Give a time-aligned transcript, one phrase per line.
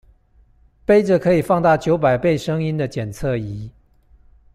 [0.87, 3.69] 揹著可以放大九百倍聲音的檢測儀